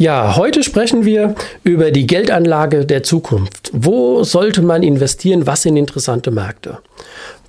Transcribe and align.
Ja, 0.00 0.36
heute 0.36 0.62
sprechen 0.62 1.04
wir 1.04 1.34
über 1.62 1.90
die 1.90 2.06
Geldanlage 2.06 2.86
der 2.86 3.02
Zukunft. 3.02 3.70
Wo 3.74 4.24
sollte 4.24 4.62
man 4.62 4.82
investieren? 4.82 5.46
Was 5.46 5.60
sind 5.60 5.76
interessante 5.76 6.30
Märkte? 6.30 6.78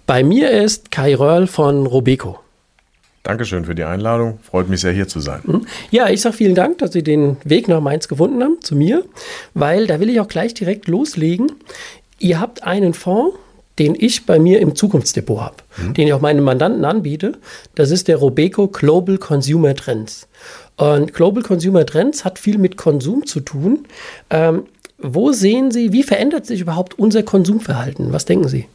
Bei 0.05 0.21
mir 0.21 0.51
ist 0.51 0.91
Kai 0.91 1.15
Röhrl 1.15 1.47
von 1.47 1.85
Robeco. 1.85 2.41
Dankeschön 3.23 3.63
für 3.63 3.73
die 3.73 3.85
Einladung. 3.85 4.39
Freut 4.43 4.67
mich 4.67 4.81
sehr, 4.81 4.91
hier 4.91 5.07
zu 5.07 5.21
sein. 5.21 5.39
Hm? 5.45 5.65
Ja, 5.91 6.09
ich 6.09 6.19
sage 6.19 6.35
vielen 6.35 6.55
Dank, 6.55 6.79
dass 6.79 6.91
Sie 6.91 7.03
den 7.03 7.37
Weg 7.45 7.69
nach 7.69 7.79
Mainz 7.79 8.09
gefunden 8.09 8.43
haben, 8.43 8.57
zu 8.59 8.75
mir, 8.75 9.05
weil 9.53 9.87
da 9.87 10.01
will 10.01 10.09
ich 10.09 10.19
auch 10.19 10.27
gleich 10.27 10.53
direkt 10.53 10.89
loslegen. 10.89 11.53
Ihr 12.19 12.41
habt 12.41 12.63
einen 12.63 12.93
Fonds, 12.93 13.33
den 13.79 13.95
ich 13.97 14.25
bei 14.25 14.39
mir 14.39 14.59
im 14.59 14.75
Zukunftsdepot 14.75 15.39
habe, 15.39 15.55
mhm. 15.77 15.93
den 15.93 16.07
ich 16.07 16.13
auch 16.13 16.19
meinen 16.19 16.43
Mandanten 16.43 16.83
anbiete. 16.83 17.33
Das 17.75 17.91
ist 17.91 18.09
der 18.09 18.17
Robeco 18.17 18.67
Global 18.67 19.17
Consumer 19.17 19.73
Trends. 19.73 20.27
Und 20.77 21.13
Global 21.13 21.43
Consumer 21.43 21.85
Trends 21.85 22.25
hat 22.25 22.39
viel 22.39 22.57
mit 22.57 22.77
Konsum 22.77 23.25
zu 23.25 23.39
tun. 23.39 23.85
Ähm, 24.29 24.63
wo 24.97 25.31
sehen 25.31 25.71
Sie, 25.71 25.93
wie 25.93 26.03
verändert 26.03 26.45
sich 26.45 26.61
überhaupt 26.61 26.97
unser 26.97 27.23
Konsumverhalten? 27.23 28.13
Was 28.13 28.25
denken 28.25 28.47
Sie? 28.47 28.67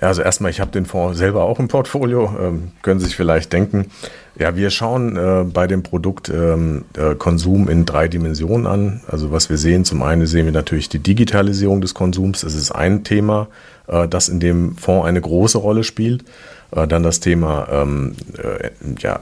Ja, 0.00 0.08
also 0.08 0.22
erstmal, 0.22 0.50
ich 0.50 0.60
habe 0.60 0.70
den 0.70 0.86
Fonds 0.86 1.18
selber 1.18 1.44
auch 1.44 1.58
im 1.58 1.68
Portfolio, 1.68 2.34
ähm, 2.40 2.72
können 2.80 3.00
Sie 3.00 3.06
sich 3.06 3.16
vielleicht 3.16 3.52
denken. 3.52 3.90
Ja, 4.38 4.56
wir 4.56 4.70
schauen 4.70 5.16
äh, 5.16 5.44
bei 5.44 5.66
dem 5.66 5.82
Produkt 5.82 6.30
ähm, 6.30 6.86
äh, 6.96 7.14
Konsum 7.14 7.68
in 7.68 7.84
drei 7.84 8.08
Dimensionen 8.08 8.66
an. 8.66 9.02
Also 9.06 9.30
was 9.30 9.50
wir 9.50 9.58
sehen, 9.58 9.84
zum 9.84 10.02
einen 10.02 10.26
sehen 10.26 10.46
wir 10.46 10.52
natürlich 10.52 10.88
die 10.88 11.00
Digitalisierung 11.00 11.82
des 11.82 11.92
Konsums. 11.92 12.40
Das 12.40 12.54
ist 12.54 12.70
ein 12.70 13.04
Thema, 13.04 13.48
das 14.08 14.28
in 14.28 14.40
dem 14.40 14.76
Fonds 14.76 15.06
eine 15.06 15.20
große 15.20 15.58
Rolle 15.58 15.84
spielt. 15.84 16.24
Äh, 16.72 16.86
dann 16.86 17.02
das 17.02 17.20
Thema 17.20 17.68
ähm, 17.70 18.14
äh, 18.38 18.70
ja, 18.98 19.20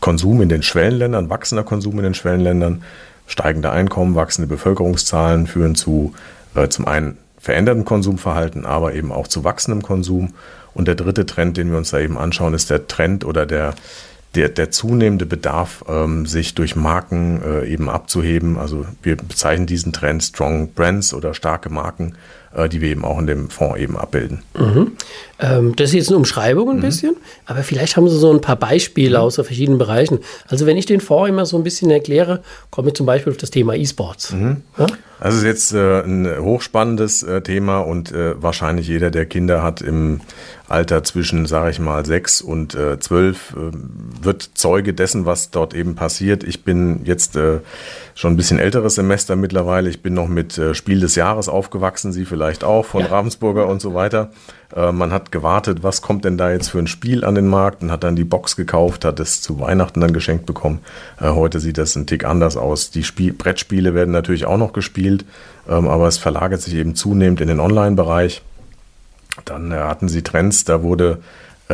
Konsum 0.00 0.40
in 0.40 0.48
den 0.48 0.62
Schwellenländern, 0.62 1.30
wachsender 1.30 1.64
Konsum 1.64 1.98
in 1.98 2.04
den 2.04 2.14
Schwellenländern, 2.14 2.82
steigende 3.26 3.70
Einkommen, 3.70 4.14
wachsende 4.14 4.48
Bevölkerungszahlen 4.48 5.46
führen 5.46 5.74
zu 5.74 6.14
äh, 6.54 6.68
zum 6.68 6.86
einen 6.86 7.18
verändertem 7.38 7.84
Konsumverhalten, 7.84 8.66
aber 8.66 8.94
eben 8.94 9.12
auch 9.12 9.28
zu 9.28 9.44
wachsendem 9.44 9.82
Konsum. 9.82 10.34
Und 10.74 10.88
der 10.88 10.94
dritte 10.94 11.26
Trend, 11.26 11.56
den 11.56 11.70
wir 11.70 11.78
uns 11.78 11.90
da 11.90 11.98
eben 11.98 12.18
anschauen, 12.18 12.54
ist 12.54 12.70
der 12.70 12.86
Trend 12.86 13.24
oder 13.24 13.46
der, 13.46 13.74
der, 14.34 14.48
der 14.48 14.70
zunehmende 14.70 15.26
Bedarf, 15.26 15.84
ähm, 15.88 16.26
sich 16.26 16.54
durch 16.54 16.76
Marken 16.76 17.40
äh, 17.42 17.66
eben 17.66 17.88
abzuheben. 17.88 18.58
Also 18.58 18.84
wir 19.02 19.16
bezeichnen 19.16 19.66
diesen 19.66 19.92
Trend 19.92 20.22
Strong 20.22 20.72
Brands 20.72 21.14
oder 21.14 21.34
starke 21.34 21.70
Marken 21.70 22.12
äh, 22.12 22.16
die 22.68 22.80
wir 22.80 22.88
eben 22.88 23.04
auch 23.04 23.18
in 23.18 23.26
dem 23.26 23.50
Fonds 23.50 23.78
eben 23.78 23.96
abbilden. 23.96 24.42
Mhm. 24.58 24.92
Ähm, 25.38 25.76
das 25.76 25.90
ist 25.90 25.94
jetzt 25.94 26.08
eine 26.08 26.16
Umschreibung 26.16 26.70
ein 26.70 26.76
mhm. 26.76 26.80
bisschen, 26.80 27.16
aber 27.44 27.62
vielleicht 27.62 27.96
haben 27.96 28.08
Sie 28.08 28.18
so 28.18 28.32
ein 28.32 28.40
paar 28.40 28.56
Beispiele 28.56 29.18
mhm. 29.18 29.24
aus 29.24 29.34
verschiedenen 29.34 29.78
Bereichen. 29.78 30.20
Also 30.48 30.66
wenn 30.66 30.76
ich 30.76 30.86
den 30.86 31.00
Fonds 31.00 31.28
immer 31.28 31.46
so 31.46 31.56
ein 31.56 31.62
bisschen 31.62 31.90
erkläre, 31.90 32.42
komme 32.70 32.88
ich 32.88 32.94
zum 32.94 33.06
Beispiel 33.06 33.32
auf 33.32 33.36
das 33.36 33.50
Thema 33.50 33.74
E-Sports. 33.74 34.32
Mhm. 34.32 34.62
Ja? 34.78 34.86
Also 35.18 35.38
ist 35.38 35.44
jetzt 35.44 35.72
äh, 35.72 36.02
ein 36.02 36.28
hochspannendes 36.38 37.22
äh, 37.22 37.40
Thema 37.40 37.78
und 37.78 38.12
äh, 38.12 38.40
wahrscheinlich 38.40 38.86
jeder, 38.86 39.10
der 39.10 39.24
Kinder 39.24 39.62
hat 39.62 39.80
im 39.80 40.20
Alter 40.68 41.04
zwischen, 41.04 41.46
sage 41.46 41.70
ich 41.70 41.78
mal, 41.78 42.04
sechs 42.04 42.42
und 42.42 42.74
äh, 42.74 42.98
zwölf, 42.98 43.54
äh, 43.56 43.70
wird 44.22 44.50
Zeuge 44.54 44.92
dessen, 44.92 45.24
was 45.24 45.50
dort 45.50 45.74
eben 45.74 45.94
passiert. 45.94 46.44
Ich 46.44 46.64
bin 46.64 47.00
jetzt 47.04 47.36
äh, 47.36 47.60
schon 48.14 48.34
ein 48.34 48.36
bisschen 48.36 48.58
älteres 48.58 48.96
Semester 48.96 49.36
mittlerweile. 49.36 49.88
Ich 49.88 50.02
bin 50.02 50.12
noch 50.12 50.28
mit 50.28 50.58
äh, 50.58 50.74
Spiel 50.74 51.00
des 51.00 51.14
Jahres 51.14 51.48
aufgewachsen, 51.48 52.12
Sie 52.12 52.24
vielleicht 52.24 52.64
auch, 52.64 52.84
von 52.84 53.02
ja. 53.02 53.08
Ravensburger 53.08 53.68
und 53.68 53.80
so 53.80 53.94
weiter. 53.94 54.30
Äh, 54.74 54.92
man 54.92 55.12
hat 55.12 55.32
gewartet, 55.32 55.82
was 55.82 56.02
kommt 56.02 56.24
denn 56.24 56.38
da 56.38 56.50
jetzt 56.50 56.68
für 56.68 56.78
ein 56.78 56.86
Spiel 56.86 57.24
an 57.24 57.34
den 57.34 57.46
Markt 57.46 57.82
und 57.82 57.90
hat 57.90 58.04
dann 58.04 58.16
die 58.16 58.24
Box 58.24 58.56
gekauft, 58.56 59.04
hat 59.04 59.20
es 59.20 59.42
zu 59.42 59.60
Weihnachten 59.60 60.00
dann 60.00 60.12
geschenkt 60.12 60.46
bekommen. 60.46 60.80
Äh, 61.20 61.30
heute 61.30 61.60
sieht 61.60 61.78
das 61.78 61.96
ein 61.96 62.06
Tick 62.06 62.24
anders 62.24 62.56
aus. 62.56 62.90
Die 62.90 63.04
Spiel 63.04 63.32
Brettspiele 63.32 63.94
werden 63.94 64.12
natürlich 64.12 64.46
auch 64.46 64.58
noch 64.58 64.72
gespielt, 64.72 65.24
ähm, 65.68 65.88
aber 65.88 66.08
es 66.08 66.18
verlagert 66.18 66.62
sich 66.62 66.74
eben 66.74 66.94
zunehmend 66.94 67.40
in 67.40 67.48
den 67.48 67.60
Online-Bereich. 67.60 68.42
Dann 69.44 69.72
äh, 69.72 69.76
hatten 69.76 70.08
sie 70.08 70.22
Trends, 70.22 70.64
da 70.64 70.82
wurde 70.82 71.18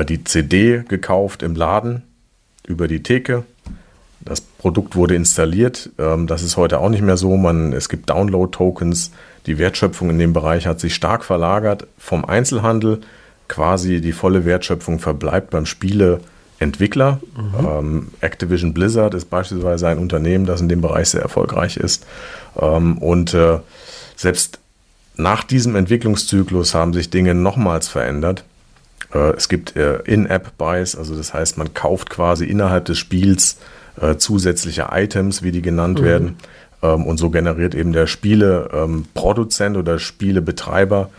die 0.09 0.25
CD 0.25 0.85
gekauft 0.89 1.43
im 1.43 1.55
Laden 1.55 2.03
über 2.67 2.89
die 2.89 3.03
Theke. 3.03 3.45
Das 4.25 4.41
Produkt 4.41 4.97
wurde 4.97 5.15
installiert. 5.15 5.91
Ähm, 5.99 6.27
das 6.27 6.43
ist 6.43 6.57
heute 6.57 6.79
auch 6.79 6.89
nicht 6.89 7.03
mehr 7.03 7.17
so. 7.17 7.37
Man, 7.37 7.73
es 7.73 7.89
gibt 7.89 8.09
Download-Tokens. 8.11 9.11
Die 9.47 9.59
Wertschöpfung 9.59 10.11
in 10.11 10.19
dem 10.19 10.33
Bereich 10.33 10.67
hat 10.67 10.81
sich 10.81 10.95
stark 10.95 11.25
verlagert 11.25 11.87
vom 11.99 12.25
Einzelhandel. 12.25 13.01
Quasi 13.49 14.01
die 14.01 14.13
volle 14.13 14.45
Wertschöpfung 14.45 14.99
verbleibt 14.99 15.51
beim 15.51 15.67
Spieleentwickler. 15.67 17.21
Mhm. 17.37 17.69
Ähm, 17.69 18.09
Activision 18.21 18.73
Blizzard 18.73 19.15
ist 19.15 19.31
beispielsweise 19.31 19.89
ein 19.89 19.99
Unternehmen, 19.99 20.47
das 20.47 20.61
in 20.61 20.69
dem 20.69 20.81
Bereich 20.81 21.11
sehr 21.11 21.23
erfolgreich 21.23 21.77
ist. 21.77 22.07
Ähm, 22.59 22.99
und 22.99 23.35
äh, 23.35 23.59
selbst 24.17 24.59
nach 25.17 25.45
diesem 25.45 25.77
Entwicklungszyklus 25.77 26.75
haben 26.75 26.93
sich 26.93 27.11
Dinge 27.11 27.35
nochmals 27.35 27.89
verändert. 27.89 28.45
Äh, 29.13 29.35
es 29.37 29.49
gibt 29.49 29.77
äh, 29.77 29.99
In-App-Buys, 30.05 30.97
also 30.97 31.15
das 31.15 31.35
heißt, 31.35 31.59
man 31.59 31.75
kauft 31.75 32.11
quasi 32.11 32.45
innerhalb 32.45 32.87
des 32.87 32.99
Spiels 32.99 33.59
äh, 34.01 34.17
zusätzliche 34.17 34.89
Items, 34.93 35.43
wie 35.43 35.53
die 35.53 35.63
genannt 35.63 36.01
mhm. 36.01 36.05
werden. 36.05 36.37
Ähm, 36.83 37.07
und 37.07 37.19
so 37.19 37.31
generiert 37.31 37.75
eben 37.75 37.93
der 37.93 38.07
Spieleproduzent 38.07 39.77
oder 39.77 39.99
Spielebetreiber 39.99 41.11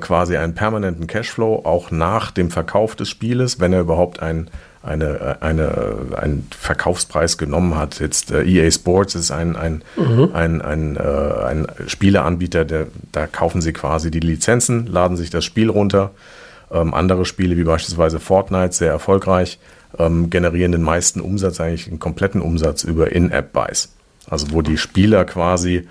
quasi 0.00 0.38
einen 0.38 0.54
permanenten 0.54 1.06
Cashflow, 1.06 1.60
auch 1.66 1.90
nach 1.90 2.30
dem 2.30 2.50
Verkauf 2.50 2.96
des 2.96 3.10
Spieles, 3.10 3.60
wenn 3.60 3.74
er 3.74 3.80
überhaupt 3.80 4.22
ein 4.22 4.48
eine, 4.84 5.38
eine, 5.40 5.96
einen 6.16 6.46
Verkaufspreis 6.56 7.38
genommen 7.38 7.76
hat. 7.76 8.00
Jetzt 8.00 8.30
äh, 8.30 8.44
EA 8.44 8.70
Sports 8.70 9.14
ist 9.14 9.30
ein, 9.30 9.56
ein, 9.56 9.82
mhm. 9.96 10.30
ein, 10.34 10.60
ein, 10.60 10.96
äh, 10.96 11.00
ein 11.00 11.66
Spieleanbieter, 11.86 12.64
der, 12.64 12.88
da 13.10 13.26
kaufen 13.26 13.62
sie 13.62 13.72
quasi 13.72 14.10
die 14.10 14.20
Lizenzen, 14.20 14.86
laden 14.86 15.16
sich 15.16 15.30
das 15.30 15.44
Spiel 15.44 15.70
runter. 15.70 16.10
Ähm, 16.70 16.92
andere 16.92 17.24
Spiele 17.24 17.56
wie 17.56 17.64
beispielsweise 17.64 18.20
Fortnite, 18.20 18.74
sehr 18.74 18.90
erfolgreich, 18.90 19.58
ähm, 19.98 20.28
generieren 20.28 20.72
den 20.72 20.82
meisten 20.82 21.20
Umsatz, 21.20 21.60
eigentlich 21.60 21.86
den 21.86 21.98
kompletten 21.98 22.42
Umsatz 22.42 22.84
über 22.84 23.12
In-App-Buys. 23.12 23.94
Also 24.28 24.48
wo 24.50 24.62
die 24.62 24.78
Spieler 24.78 25.24
quasi 25.24 25.86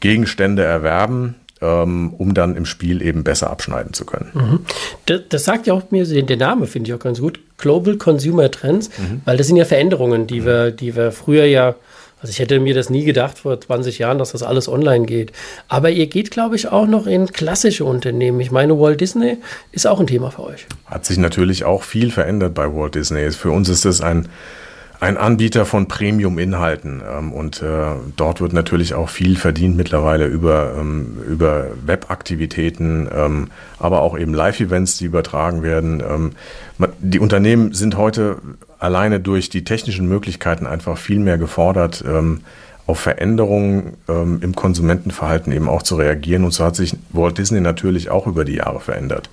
Gegenstände 0.00 0.64
erwerben, 0.64 1.36
ähm, 1.60 2.12
um 2.18 2.34
dann 2.34 2.56
im 2.56 2.66
Spiel 2.66 3.02
eben 3.02 3.24
besser 3.24 3.50
abschneiden 3.50 3.92
zu 3.92 4.04
können. 4.04 4.30
Mhm. 4.34 4.60
Das, 5.06 5.20
das, 5.28 5.44
sagt 5.44 5.66
ja 5.66 5.74
auch 5.74 5.90
mir, 5.90 6.04
der 6.04 6.36
Name 6.36 6.66
finde 6.66 6.90
ich 6.90 6.94
auch 6.94 7.02
ganz 7.02 7.20
gut, 7.20 7.40
Global 7.58 7.96
Consumer 7.96 8.50
Trends, 8.50 8.90
mhm. 8.98 9.22
weil 9.24 9.36
das 9.36 9.46
sind 9.46 9.56
ja 9.56 9.64
Veränderungen, 9.64 10.26
die, 10.26 10.40
mhm. 10.40 10.46
wir, 10.46 10.70
die 10.72 10.96
wir 10.96 11.12
früher 11.12 11.44
ja 11.44 11.76
also 12.22 12.30
ich 12.30 12.38
hätte 12.38 12.60
mir 12.60 12.72
das 12.72 12.88
nie 12.88 13.04
gedacht 13.04 13.40
vor 13.40 13.60
20 13.60 13.98
Jahren, 13.98 14.18
dass 14.18 14.30
das 14.30 14.44
alles 14.44 14.68
online 14.68 15.06
geht. 15.06 15.32
Aber 15.66 15.90
ihr 15.90 16.06
geht, 16.06 16.30
glaube 16.30 16.54
ich, 16.54 16.68
auch 16.68 16.86
noch 16.86 17.08
in 17.08 17.26
klassische 17.26 17.84
Unternehmen. 17.84 18.38
Ich 18.38 18.52
meine, 18.52 18.78
Walt 18.78 19.00
Disney 19.00 19.38
ist 19.72 19.88
auch 19.88 19.98
ein 19.98 20.06
Thema 20.06 20.30
für 20.30 20.44
euch. 20.44 20.66
Hat 20.86 21.04
sich 21.04 21.18
natürlich 21.18 21.64
auch 21.64 21.82
viel 21.82 22.12
verändert 22.12 22.54
bei 22.54 22.72
Walt 22.72 22.94
Disney. 22.94 23.28
Für 23.32 23.50
uns 23.50 23.68
ist 23.68 23.84
das 23.84 24.00
ein 24.00 24.28
ein 25.02 25.16
Anbieter 25.16 25.66
von 25.66 25.88
Premium-Inhalten 25.88 27.02
ähm, 27.04 27.32
und 27.32 27.60
äh, 27.60 27.86
dort 28.14 28.40
wird 28.40 28.52
natürlich 28.52 28.94
auch 28.94 29.08
viel 29.08 29.34
verdient 29.34 29.76
mittlerweile 29.76 30.26
über, 30.26 30.74
ähm, 30.78 31.18
über 31.28 31.66
Webaktivitäten, 31.84 33.08
ähm, 33.12 33.48
aber 33.80 34.00
auch 34.02 34.16
eben 34.16 34.32
Live-Events, 34.32 34.98
die 34.98 35.06
übertragen 35.06 35.64
werden. 35.64 36.04
Ähm, 36.08 36.32
die 37.00 37.18
Unternehmen 37.18 37.72
sind 37.72 37.96
heute 37.96 38.36
alleine 38.78 39.18
durch 39.18 39.48
die 39.48 39.64
technischen 39.64 40.06
Möglichkeiten 40.06 40.68
einfach 40.68 40.96
viel 40.96 41.18
mehr 41.18 41.36
gefordert, 41.36 42.04
ähm, 42.06 42.42
auf 42.86 43.00
Veränderungen 43.00 43.94
ähm, 44.08 44.38
im 44.40 44.54
Konsumentenverhalten 44.54 45.52
eben 45.52 45.68
auch 45.68 45.82
zu 45.82 45.96
reagieren. 45.96 46.44
Und 46.44 46.52
so 46.52 46.64
hat 46.64 46.76
sich 46.76 46.96
Walt 47.10 47.38
Disney 47.38 47.60
natürlich 47.60 48.08
auch 48.08 48.28
über 48.28 48.44
die 48.44 48.54
Jahre 48.54 48.78
verändert. 48.78 49.30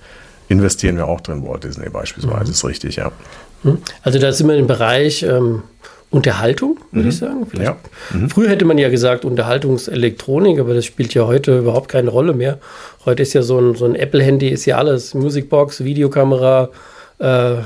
investieren 0.48 0.96
wir 0.96 1.06
auch 1.06 1.20
drin, 1.20 1.46
Walt 1.46 1.62
Disney 1.62 1.88
beispielsweise, 1.90 2.46
mhm. 2.46 2.50
ist 2.50 2.64
richtig, 2.64 2.96
ja. 2.96 3.12
Hm? 3.62 3.78
Also 4.02 4.18
da 4.18 4.32
sind 4.32 4.48
wir 4.48 4.56
im 4.56 4.66
Bereich 4.66 5.22
ähm, 5.22 5.62
Unterhaltung, 6.10 6.78
würde 6.90 7.04
mhm. 7.04 7.08
ich 7.08 7.18
sagen. 7.18 7.46
Ja. 7.62 7.76
Mhm. 8.12 8.30
Früher 8.30 8.48
hätte 8.48 8.64
man 8.64 8.78
ja 8.78 8.88
gesagt 8.88 9.24
Unterhaltungselektronik, 9.24 10.58
aber 10.58 10.74
das 10.74 10.84
spielt 10.84 11.14
ja 11.14 11.26
heute 11.26 11.58
überhaupt 11.58 11.88
keine 11.88 12.10
Rolle 12.10 12.32
mehr. 12.32 12.58
Heute 13.04 13.22
ist 13.22 13.32
ja 13.32 13.42
so 13.42 13.58
ein, 13.58 13.76
so 13.76 13.84
ein 13.84 13.94
Apple-Handy, 13.94 14.48
ist 14.48 14.66
ja 14.66 14.78
alles. 14.78 15.14
Musicbox, 15.14 15.84
Videokamera, 15.84 16.70
äh, 17.20 17.56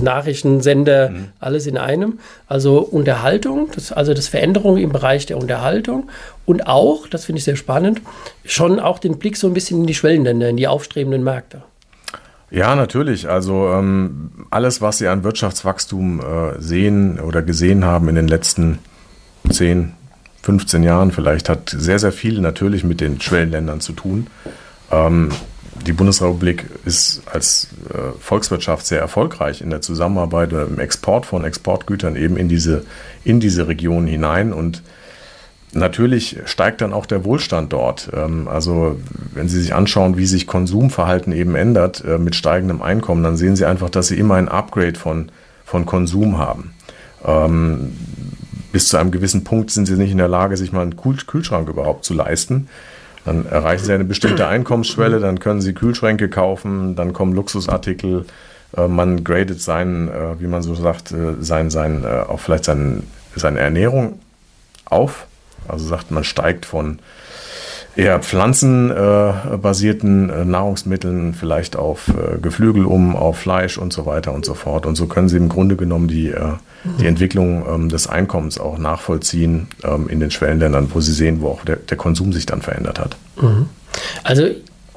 Nachrichtensender, 0.00 1.10
mhm. 1.10 1.28
alles 1.40 1.66
in 1.66 1.78
einem. 1.78 2.18
Also 2.46 2.80
Unterhaltung, 2.80 3.70
das, 3.74 3.90
also 3.90 4.12
das 4.12 4.28
Veränderung 4.28 4.76
im 4.76 4.92
Bereich 4.92 5.24
der 5.24 5.38
Unterhaltung 5.38 6.10
und 6.44 6.66
auch, 6.66 7.06
das 7.06 7.24
finde 7.24 7.38
ich 7.38 7.44
sehr 7.44 7.56
spannend, 7.56 8.02
schon 8.44 8.80
auch 8.80 8.98
den 8.98 9.18
Blick 9.18 9.36
so 9.36 9.46
ein 9.46 9.54
bisschen 9.54 9.80
in 9.80 9.86
die 9.86 9.94
Schwellenländer, 9.94 10.48
in 10.48 10.56
die 10.56 10.68
aufstrebenden 10.68 11.24
Märkte. 11.24 11.62
Ja, 12.50 12.74
natürlich. 12.74 13.28
Also 13.28 13.70
ähm, 13.72 14.30
alles, 14.50 14.80
was 14.80 14.98
Sie 14.98 15.08
an 15.08 15.22
Wirtschaftswachstum 15.22 16.20
äh, 16.20 16.60
sehen 16.60 17.20
oder 17.20 17.42
gesehen 17.42 17.84
haben 17.84 18.08
in 18.08 18.14
den 18.14 18.28
letzten 18.28 18.78
10, 19.50 19.92
15 20.42 20.82
Jahren 20.82 21.12
vielleicht, 21.12 21.48
hat 21.48 21.70
sehr, 21.70 21.98
sehr 21.98 22.12
viel 22.12 22.40
natürlich 22.40 22.84
mit 22.84 23.00
den 23.00 23.20
Schwellenländern 23.20 23.80
zu 23.80 23.92
tun. 23.92 24.28
Ähm, 24.90 25.30
die 25.86 25.92
Bundesrepublik 25.92 26.64
ist 26.84 27.22
als 27.30 27.68
äh, 27.92 28.18
Volkswirtschaft 28.18 28.86
sehr 28.86 29.00
erfolgreich 29.00 29.60
in 29.60 29.70
der 29.70 29.80
Zusammenarbeit 29.80 30.52
oder 30.52 30.66
im 30.66 30.78
Export 30.78 31.26
von 31.26 31.44
Exportgütern 31.44 32.16
eben 32.16 32.36
in 32.36 32.48
diese, 32.48 32.84
in 33.24 33.40
diese 33.40 33.68
Region 33.68 34.06
hinein 34.06 34.52
und 34.52 34.82
Natürlich 35.74 36.38
steigt 36.46 36.80
dann 36.80 36.94
auch 36.94 37.04
der 37.04 37.24
Wohlstand 37.24 37.72
dort. 37.72 38.10
Ähm, 38.14 38.48
also 38.48 38.98
wenn 39.34 39.48
Sie 39.48 39.60
sich 39.60 39.74
anschauen, 39.74 40.16
wie 40.16 40.26
sich 40.26 40.46
Konsumverhalten 40.46 41.32
eben 41.32 41.54
ändert 41.54 42.02
äh, 42.04 42.18
mit 42.18 42.34
steigendem 42.34 42.80
Einkommen, 42.80 43.22
dann 43.22 43.36
sehen 43.36 43.54
Sie 43.54 43.66
einfach, 43.66 43.90
dass 43.90 44.08
Sie 44.08 44.18
immer 44.18 44.36
ein 44.36 44.48
Upgrade 44.48 44.98
von, 44.98 45.30
von 45.64 45.84
Konsum 45.84 46.38
haben. 46.38 46.72
Ähm, 47.24 47.92
bis 48.72 48.88
zu 48.88 48.96
einem 48.96 49.10
gewissen 49.10 49.44
Punkt 49.44 49.70
sind 49.70 49.86
Sie 49.86 49.96
nicht 49.96 50.10
in 50.10 50.18
der 50.18 50.28
Lage, 50.28 50.56
sich 50.56 50.72
mal 50.72 50.82
einen 50.82 50.96
Kühlschrank 50.96 51.68
überhaupt 51.68 52.04
zu 52.04 52.14
leisten. 52.14 52.68
Dann 53.26 53.44
erreichen 53.44 53.84
Sie 53.84 53.92
eine 53.92 54.04
bestimmte 54.04 54.46
Einkommensschwelle, 54.48 55.20
dann 55.20 55.38
können 55.38 55.60
Sie 55.60 55.74
Kühlschränke 55.74 56.30
kaufen, 56.30 56.96
dann 56.96 57.12
kommen 57.12 57.34
Luxusartikel. 57.34 58.24
Äh, 58.74 58.88
man 58.88 59.22
gradet 59.22 59.60
seinen, 59.60 60.08
äh, 60.08 60.40
wie 60.40 60.46
man 60.46 60.62
so 60.62 60.74
sagt, 60.74 61.14
sein, 61.40 61.68
sein, 61.68 62.06
auch 62.06 62.40
vielleicht 62.40 62.64
sein, 62.64 63.02
seine 63.36 63.58
Ernährung 63.60 64.18
auf 64.86 65.27
also 65.66 65.86
sagt, 65.86 66.10
man 66.10 66.24
steigt 66.24 66.66
von 66.66 66.98
eher 67.98 68.20
pflanzenbasierten 68.20 70.30
äh, 70.30 70.44
Nahrungsmitteln 70.44 71.34
vielleicht 71.34 71.74
auf 71.74 72.06
äh, 72.08 72.38
Geflügel 72.38 72.84
um, 72.84 73.16
auf 73.16 73.38
Fleisch 73.38 73.76
und 73.76 73.92
so 73.92 74.06
weiter 74.06 74.32
und 74.32 74.44
so 74.44 74.54
fort. 74.54 74.86
Und 74.86 74.94
so 74.94 75.06
können 75.06 75.28
sie 75.28 75.36
im 75.36 75.48
Grunde 75.48 75.74
genommen 75.74 76.06
die, 76.06 76.28
äh, 76.28 76.52
die 77.00 77.06
Entwicklung 77.06 77.66
ähm, 77.68 77.88
des 77.88 78.06
Einkommens 78.06 78.60
auch 78.60 78.78
nachvollziehen 78.78 79.66
ähm, 79.82 80.08
in 80.08 80.20
den 80.20 80.30
Schwellenländern, 80.30 80.88
wo 80.94 81.00
sie 81.00 81.12
sehen, 81.12 81.40
wo 81.40 81.48
auch 81.48 81.64
der, 81.64 81.76
der 81.76 81.96
Konsum 81.96 82.32
sich 82.32 82.46
dann 82.46 82.62
verändert 82.62 83.00
hat. 83.00 83.16
Mhm. 83.40 83.68
Also 84.22 84.46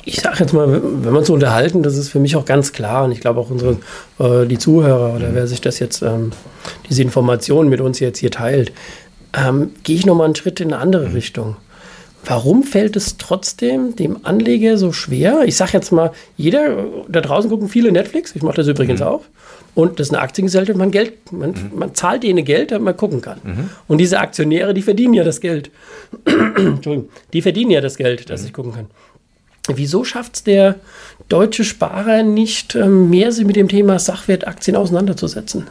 ich 0.04 0.22
sage 0.22 0.38
jetzt 0.40 0.54
mal, 0.54 0.82
wenn 0.82 1.14
man 1.14 1.24
so 1.24 1.34
unterhalten, 1.34 1.84
das 1.84 1.98
ist 1.98 2.10
für 2.10 2.20
mich 2.20 2.36
auch 2.36 2.46
ganz 2.46 2.72
klar 2.72 3.06
und 3.06 3.12
ich 3.12 3.20
glaube 3.20 3.40
auch 3.40 3.50
unsere, 3.50 3.78
äh, 4.20 4.46
die 4.46 4.58
Zuhörer 4.58 5.16
oder 5.16 5.34
wer 5.34 5.48
sich 5.48 5.62
das 5.62 5.80
jetzt, 5.80 6.04
ähm, 6.04 6.32
diese 6.90 7.02
Informationen 7.02 7.70
mit 7.70 7.82
uns 7.82 8.00
jetzt 8.00 8.20
hier 8.20 8.32
teilt, 8.32 8.72
ähm, 9.34 9.72
gehe 9.84 9.96
ich 9.96 10.06
nochmal 10.06 10.26
einen 10.26 10.36
Schritt 10.36 10.60
in 10.60 10.74
eine 10.74 10.82
andere 10.82 11.10
mhm. 11.10 11.14
Richtung. 11.14 11.56
Warum 12.24 12.64
fällt 12.64 12.96
es 12.96 13.18
trotzdem 13.18 13.96
dem 13.96 14.26
Anleger 14.26 14.78
so 14.78 14.92
schwer? 14.92 15.42
Ich 15.46 15.56
sage 15.56 15.72
jetzt 15.74 15.92
mal, 15.92 16.12
jeder, 16.38 16.86
da 17.08 17.20
draußen 17.20 17.50
gucken 17.50 17.68
viele 17.68 17.92
Netflix, 17.92 18.36
ich 18.36 18.44
mache 18.44 18.58
das 18.58 18.68
übrigens 18.68 19.00
mhm. 19.00 19.08
auch. 19.08 19.22
Und 19.74 20.00
das 20.00 20.08
ist 20.08 20.14
eine 20.14 20.22
Aktiengesellschaft, 20.22 20.78
man, 20.78 20.92
Geld, 20.92 21.32
man, 21.32 21.52
mhm. 21.52 21.72
man 21.74 21.96
zahlt 21.96 22.24
denen 22.24 22.44
Geld, 22.44 22.72
damit 22.72 22.84
man 22.84 22.98
gucken 22.98 23.22
kann. 23.22 23.40
Mhm. 23.44 23.70
Und 23.88 23.98
diese 24.00 24.20
Aktionäre, 24.20 24.74
die 24.74 24.82
verdienen 24.82 25.14
ja 25.14 25.24
das 25.24 25.40
Geld. 25.40 25.72
Entschuldigung, 26.26 27.10
die 27.34 27.42
verdienen 27.42 27.72
ja 27.72 27.82
das 27.82 27.96
Geld, 27.96 28.30
dass 28.30 28.42
mhm. 28.42 28.48
ich 28.48 28.54
gucken 28.54 28.74
kann. 28.74 28.88
Wieso 29.74 30.04
schafft 30.04 30.36
es 30.36 30.44
der 30.44 30.76
deutsche 31.30 31.64
Sparer 31.64 32.24
nicht, 32.24 32.76
ähm, 32.76 33.10
mehr 33.10 33.32
sich 33.32 33.46
mit 33.46 33.56
dem 33.56 33.70
Thema 33.70 33.98
Sachwertaktien 34.00 34.76
auseinanderzusetzen? 34.76 35.68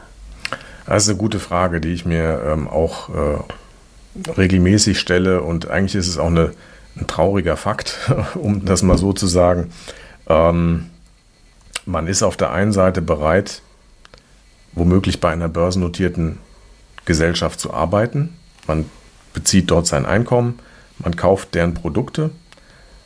Das 0.86 1.04
ist 1.04 1.08
eine 1.08 1.18
gute 1.18 1.40
Frage, 1.40 1.80
die 1.80 1.92
ich 1.92 2.04
mir 2.04 2.42
ähm, 2.46 2.68
auch 2.68 3.08
äh, 3.10 4.30
regelmäßig 4.36 4.98
stelle. 4.98 5.42
Und 5.42 5.70
eigentlich 5.70 5.94
ist 5.94 6.08
es 6.08 6.18
auch 6.18 6.26
eine, 6.26 6.52
ein 6.96 7.06
trauriger 7.06 7.56
Fakt, 7.56 7.98
um 8.34 8.64
das 8.64 8.82
mal 8.82 8.98
so 8.98 9.12
zu 9.12 9.26
sagen. 9.26 9.72
Ähm, 10.28 10.86
man 11.86 12.06
ist 12.06 12.22
auf 12.22 12.36
der 12.36 12.52
einen 12.52 12.72
Seite 12.72 13.02
bereit, 13.02 13.62
womöglich 14.72 15.20
bei 15.20 15.30
einer 15.30 15.48
börsennotierten 15.48 16.38
Gesellschaft 17.04 17.60
zu 17.60 17.72
arbeiten. 17.72 18.36
Man 18.66 18.86
bezieht 19.32 19.70
dort 19.70 19.86
sein 19.86 20.06
Einkommen, 20.06 20.58
man 20.98 21.16
kauft 21.16 21.54
deren 21.54 21.74
Produkte, 21.74 22.30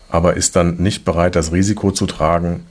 aber 0.08 0.34
ist 0.34 0.56
dann 0.56 0.76
nicht 0.76 1.04
bereit, 1.04 1.36
das 1.36 1.52
Risiko 1.52 1.90
zu 1.90 2.06
tragen, 2.06 2.66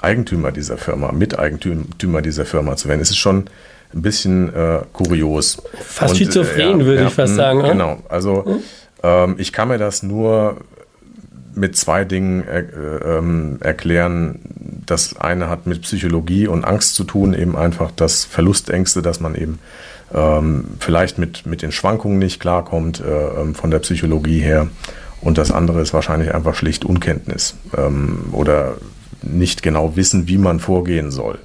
Eigentümer 0.00 0.52
dieser 0.52 0.78
Firma, 0.78 1.12
Miteigentümer 1.12 2.22
dieser 2.22 2.44
Firma 2.44 2.76
zu 2.76 2.88
werden. 2.88 3.00
Es 3.00 3.10
ist 3.10 3.16
schon 3.16 3.48
ein 3.94 4.02
bisschen 4.02 4.54
äh, 4.54 4.80
kurios. 4.92 5.62
Fast 5.74 6.12
und, 6.12 6.18
schizophren, 6.18 6.80
äh, 6.80 6.82
ja, 6.82 6.86
würde 6.86 7.02
ja, 7.02 7.08
ich 7.08 7.14
fast 7.14 7.30
hm, 7.30 7.36
sagen. 7.36 7.58
Mh, 7.60 7.68
genau, 7.68 7.98
also 8.08 8.44
mhm. 8.46 8.62
ähm, 9.02 9.34
ich 9.38 9.52
kann 9.52 9.68
mir 9.68 9.78
das 9.78 10.02
nur 10.02 10.58
mit 11.54 11.76
zwei 11.76 12.04
Dingen 12.04 12.46
äh, 12.46 12.60
ähm, 13.04 13.58
erklären. 13.60 14.40
Das 14.86 15.16
eine 15.16 15.48
hat 15.48 15.66
mit 15.66 15.82
Psychologie 15.82 16.46
und 16.46 16.64
Angst 16.64 16.94
zu 16.94 17.04
tun, 17.04 17.34
eben 17.34 17.56
einfach 17.56 17.90
das 17.90 18.24
Verlustängste, 18.24 19.02
dass 19.02 19.20
man 19.20 19.34
eben 19.34 19.58
ähm, 20.14 20.64
vielleicht 20.78 21.18
mit, 21.18 21.46
mit 21.46 21.62
den 21.62 21.72
Schwankungen 21.72 22.18
nicht 22.18 22.40
klarkommt 22.40 23.00
äh, 23.00 23.40
ähm, 23.40 23.54
von 23.54 23.70
der 23.70 23.80
Psychologie 23.80 24.38
her. 24.38 24.68
Und 25.20 25.36
das 25.36 25.50
andere 25.50 25.80
ist 25.80 25.92
wahrscheinlich 25.92 26.32
einfach 26.32 26.54
schlicht 26.54 26.84
Unkenntnis 26.84 27.56
ähm, 27.76 28.26
oder 28.32 28.76
nicht 29.22 29.62
genau 29.62 29.96
wissen, 29.96 30.28
wie 30.28 30.38
man 30.38 30.60
vorgehen 30.60 31.10
soll. 31.10 31.38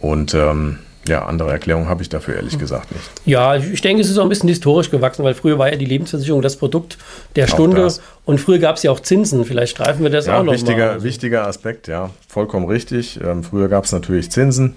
Und 0.00 0.34
ähm, 0.34 0.78
ja, 1.08 1.24
andere 1.24 1.50
Erklärung 1.50 1.88
habe 1.88 2.02
ich 2.02 2.08
dafür 2.08 2.36
ehrlich 2.36 2.54
hm. 2.54 2.60
gesagt 2.60 2.92
nicht. 2.92 3.04
Ja, 3.24 3.56
ich 3.56 3.80
denke, 3.80 4.02
es 4.02 4.10
ist 4.10 4.18
auch 4.18 4.22
ein 4.22 4.28
bisschen 4.28 4.48
historisch 4.48 4.90
gewachsen, 4.90 5.24
weil 5.24 5.34
früher 5.34 5.58
war 5.58 5.70
ja 5.70 5.76
die 5.76 5.84
Lebensversicherung 5.84 6.42
das 6.42 6.56
Produkt 6.56 6.98
der 7.36 7.46
Stunde 7.46 7.92
und 8.24 8.40
früher 8.40 8.58
gab 8.58 8.76
es 8.76 8.82
ja 8.82 8.90
auch 8.90 9.00
Zinsen. 9.00 9.44
Vielleicht 9.44 9.72
streifen 9.72 10.02
wir 10.02 10.10
das 10.10 10.26
ja, 10.26 10.38
auch 10.38 10.44
noch 10.44 10.52
wichtiger, 10.52 10.94
mal. 10.94 11.02
Wichtiger 11.02 11.46
Aspekt, 11.46 11.88
ja, 11.88 12.10
vollkommen 12.28 12.66
richtig. 12.66 13.18
Ähm, 13.22 13.42
früher 13.42 13.68
gab 13.68 13.84
es 13.84 13.92
natürlich 13.92 14.30
Zinsen. 14.30 14.74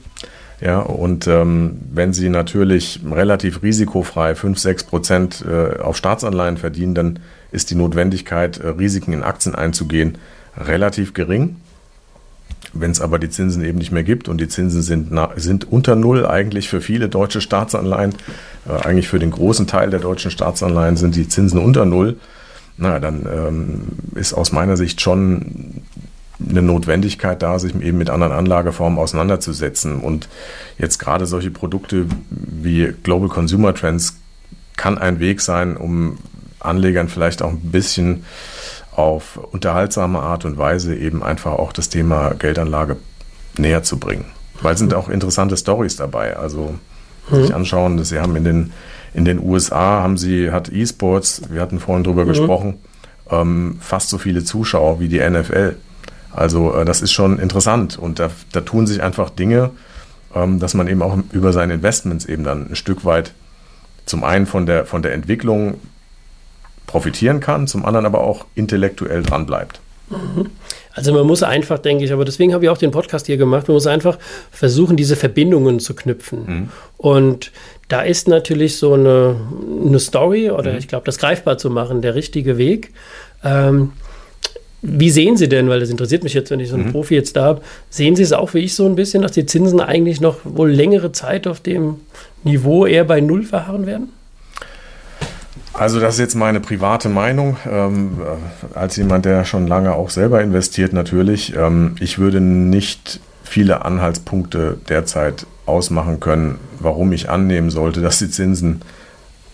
Ja, 0.61 0.79
und 0.79 1.25
ähm, 1.27 1.79
wenn 1.91 2.13
Sie 2.13 2.29
natürlich 2.29 2.99
relativ 3.09 3.63
risikofrei 3.63 4.35
5, 4.35 4.59
6 4.59 4.83
Prozent 4.83 5.43
äh, 5.47 5.79
auf 5.79 5.97
Staatsanleihen 5.97 6.57
verdienen, 6.57 6.93
dann 6.93 7.19
ist 7.51 7.71
die 7.71 7.75
Notwendigkeit, 7.75 8.59
äh, 8.59 8.67
Risiken 8.67 9.11
in 9.11 9.23
Aktien 9.23 9.55
einzugehen, 9.55 10.19
relativ 10.55 11.15
gering. 11.15 11.55
Wenn 12.73 12.91
es 12.91 13.01
aber 13.01 13.19
die 13.19 13.29
Zinsen 13.29 13.63
eben 13.63 13.77
nicht 13.77 13.91
mehr 13.91 14.03
gibt 14.03 14.29
und 14.29 14.39
die 14.39 14.47
Zinsen 14.47 14.81
sind, 14.81 15.11
sind 15.35 15.71
unter 15.71 15.95
Null 15.95 16.25
eigentlich 16.25 16.69
für 16.69 16.81
viele 16.81 17.09
deutsche 17.09 17.41
Staatsanleihen, 17.41 18.15
äh, 18.67 18.85
eigentlich 18.85 19.07
für 19.07 19.19
den 19.19 19.31
großen 19.31 19.67
Teil 19.67 19.89
der 19.89 19.99
deutschen 19.99 20.31
Staatsanleihen 20.31 20.95
sind 20.95 21.15
die 21.15 21.27
Zinsen 21.27 21.59
unter 21.59 21.85
Null, 21.85 22.17
na, 22.77 22.99
dann 22.99 23.27
ähm, 23.31 23.81
ist 24.15 24.33
aus 24.33 24.51
meiner 24.51 24.77
Sicht 24.77 25.01
schon 25.01 25.81
eine 26.49 26.61
Notwendigkeit 26.61 27.41
da, 27.41 27.59
sich 27.59 27.75
eben 27.75 27.97
mit 27.97 28.09
anderen 28.09 28.33
Anlageformen 28.33 28.97
auseinanderzusetzen. 28.97 29.99
Und 29.99 30.27
jetzt 30.79 30.97
gerade 30.97 31.25
solche 31.25 31.51
Produkte 31.51 32.07
wie 32.29 32.93
Global 33.03 33.29
Consumer 33.29 33.75
Trends 33.75 34.17
kann 34.77 34.97
ein 34.97 35.19
Weg 35.19 35.41
sein, 35.41 35.77
um 35.77 36.17
Anlegern 36.59 37.09
vielleicht 37.09 37.41
auch 37.41 37.51
ein 37.51 37.71
bisschen 37.71 38.23
auf 38.91 39.37
unterhaltsame 39.51 40.19
Art 40.19 40.45
und 40.45 40.57
Weise 40.57 40.95
eben 40.95 41.23
einfach 41.23 41.53
auch 41.53 41.73
das 41.73 41.89
Thema 41.89 42.33
Geldanlage 42.33 42.97
näher 43.57 43.83
zu 43.83 43.97
bringen. 43.97 44.25
Weil 44.61 44.73
es 44.73 44.79
sind 44.79 44.93
auch 44.93 45.09
interessante 45.09 45.57
Stories 45.57 45.95
dabei. 45.95 46.37
Also 46.37 46.75
mhm. 47.29 47.35
sich 47.35 47.53
anschauen, 47.53 47.97
dass 47.97 48.09
sie 48.09 48.19
haben 48.19 48.35
in 48.35 48.43
den, 48.43 48.73
in 49.13 49.25
den 49.25 49.39
USA 49.39 50.01
haben 50.01 50.17
sie, 50.17 50.51
hat 50.51 50.69
E-Sports, 50.69 51.43
wir 51.49 51.61
hatten 51.61 51.79
vorhin 51.79 52.03
drüber 52.03 52.25
mhm. 52.25 52.29
gesprochen, 52.29 52.73
ähm, 53.29 53.77
fast 53.79 54.09
so 54.09 54.17
viele 54.17 54.43
Zuschauer 54.43 54.99
wie 54.99 55.07
die 55.07 55.19
NFL. 55.19 55.75
Also 56.33 56.73
äh, 56.75 56.85
das 56.85 57.01
ist 57.01 57.11
schon 57.11 57.39
interessant 57.39 57.97
und 57.97 58.19
da, 58.19 58.29
da 58.51 58.61
tun 58.61 58.87
sich 58.87 59.01
einfach 59.01 59.29
Dinge, 59.29 59.71
ähm, 60.35 60.59
dass 60.59 60.73
man 60.73 60.87
eben 60.87 61.01
auch 61.01 61.17
über 61.31 61.53
seine 61.53 61.73
Investments 61.73 62.25
eben 62.25 62.43
dann 62.43 62.71
ein 62.71 62.75
Stück 62.75 63.05
weit 63.05 63.33
zum 64.05 64.23
einen 64.23 64.45
von 64.45 64.65
der, 64.65 64.85
von 64.85 65.01
der 65.01 65.13
Entwicklung 65.13 65.75
profitieren 66.91 67.39
kann, 67.39 67.67
zum 67.67 67.85
anderen 67.85 68.05
aber 68.05 68.21
auch 68.21 68.45
intellektuell 68.55 69.23
dran 69.23 69.45
bleibt. 69.45 69.79
Also 70.93 71.13
man 71.13 71.25
muss 71.25 71.41
einfach, 71.41 71.79
denke 71.79 72.03
ich, 72.03 72.11
aber 72.11 72.25
deswegen 72.25 72.53
habe 72.53 72.65
ich 72.65 72.69
auch 72.69 72.77
den 72.77 72.91
Podcast 72.91 73.27
hier 73.27 73.37
gemacht, 73.37 73.67
man 73.69 73.75
muss 73.75 73.87
einfach 73.87 74.17
versuchen, 74.51 74.97
diese 74.97 75.15
Verbindungen 75.15 75.79
zu 75.79 75.93
knüpfen. 75.95 76.45
Mhm. 76.45 76.69
Und 76.97 77.51
da 77.87 78.01
ist 78.01 78.27
natürlich 78.27 78.77
so 78.77 78.93
eine, 78.93 79.37
eine 79.85 79.99
Story 79.99 80.51
oder 80.51 80.73
mhm. 80.73 80.79
ich 80.79 80.87
glaube, 80.89 81.05
das 81.05 81.17
greifbar 81.17 81.57
zu 81.57 81.69
machen, 81.69 82.01
der 82.01 82.15
richtige 82.15 82.57
Weg. 82.57 82.91
Ähm, 83.43 83.93
Wie 84.81 85.11
sehen 85.11 85.37
Sie 85.37 85.47
denn, 85.47 85.69
weil 85.69 85.79
das 85.79 85.89
interessiert 85.89 86.23
mich 86.23 86.33
jetzt, 86.33 86.51
wenn 86.51 86.59
ich 86.59 86.69
so 86.69 86.75
einen 86.75 86.87
mhm. 86.87 86.91
Profi 86.91 87.15
jetzt 87.15 87.37
da 87.37 87.43
habe, 87.45 87.61
sehen 87.89 88.17
Sie 88.17 88.23
es 88.23 88.33
auch 88.33 88.53
wie 88.53 88.59
ich 88.59 88.75
so 88.75 88.85
ein 88.85 88.95
bisschen, 88.95 89.21
dass 89.21 89.31
die 89.31 89.45
Zinsen 89.45 89.79
eigentlich 89.79 90.19
noch 90.19 90.39
wohl 90.43 90.71
längere 90.71 91.13
Zeit 91.13 91.47
auf 91.47 91.61
dem 91.61 92.01
Niveau 92.43 92.85
eher 92.85 93.05
bei 93.05 93.21
Null 93.21 93.43
verharren 93.43 93.85
werden? 93.85 94.09
Also 95.81 95.99
das 95.99 96.13
ist 96.13 96.19
jetzt 96.19 96.35
meine 96.35 96.59
private 96.59 97.09
Meinung, 97.09 97.57
ähm, 97.67 98.19
äh, 98.21 98.77
als 98.77 98.97
jemand, 98.97 99.25
der 99.25 99.45
schon 99.45 99.65
lange 99.65 99.95
auch 99.95 100.11
selber 100.11 100.39
investiert 100.39 100.93
natürlich. 100.93 101.55
Ähm, 101.55 101.95
ich 101.99 102.19
würde 102.19 102.39
nicht 102.39 103.19
viele 103.43 103.83
Anhaltspunkte 103.83 104.77
derzeit 104.89 105.47
ausmachen 105.65 106.19
können, 106.19 106.59
warum 106.77 107.11
ich 107.13 107.31
annehmen 107.31 107.71
sollte, 107.71 107.99
dass 107.99 108.19
die 108.19 108.29
Zinsen 108.29 108.83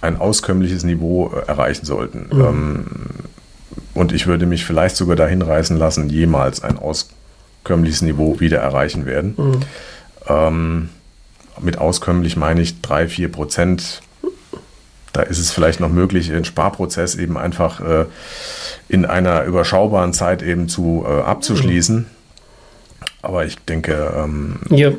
ein 0.02 0.20
auskömmliches 0.20 0.84
Niveau 0.84 1.32
äh, 1.34 1.48
erreichen 1.48 1.86
sollten. 1.86 2.28
Mhm. 2.30 2.42
Ähm, 2.42 2.86
und 3.94 4.12
ich 4.12 4.28
würde 4.28 4.48
mich 4.48 4.66
vielleicht 4.66 4.98
sogar 4.98 5.16
dahin 5.16 5.42
reißen 5.42 5.78
lassen, 5.78 6.10
jemals 6.10 6.62
ein 6.62 6.78
auskömmliches 6.78 8.02
Niveau 8.02 8.42
wieder 8.42 8.58
erreichen 8.58 9.06
werden. 9.06 9.34
Mhm. 9.38 9.60
Ähm, 10.28 10.90
mit 11.62 11.78
auskömmlich 11.78 12.36
meine 12.36 12.60
ich 12.60 12.82
3, 12.82 13.08
4 13.08 13.32
Prozent. 13.32 14.02
Da 15.18 15.24
ist 15.24 15.40
es 15.40 15.52
vielleicht 15.52 15.80
noch 15.80 15.90
möglich, 15.90 16.28
den 16.28 16.46
Sparprozess 16.46 17.16
eben 17.16 17.40
einfach 17.40 17.82
äh, 17.82 18.06
in 18.88 19.04
einer 19.04 19.46
überschaubaren 19.46 20.14
Zeit 20.14 20.44
eben 20.44 20.70
zu 20.70 21.04
äh, 21.08 21.22
abzuschließen. 21.22 21.96
Mhm. 21.98 22.06
Aber 23.24 23.44
ich 23.44 23.58
denke. 23.58 24.14
Ähm, 24.16 24.60
ja, 24.70 24.92